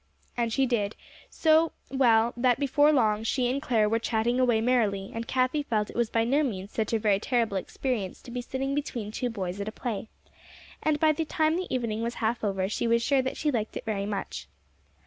[0.35, 0.95] And she did;
[1.29, 5.91] so well, that before long, she and Clare were chatting away merrily; and Cathie felt
[5.91, 9.29] it was by no means such a very terrible experience to be sitting between two
[9.29, 10.07] boys at a play;
[10.81, 13.77] and by the time the evening was half over, she was sure that she liked
[13.77, 14.47] it very much.